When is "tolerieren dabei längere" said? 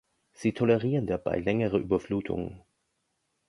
0.53-1.77